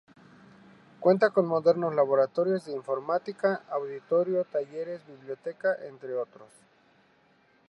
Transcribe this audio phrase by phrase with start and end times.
[0.99, 6.49] Cuenta con modernos laboratorios de informática, auditorio, talleres, biblioteca, entre otros.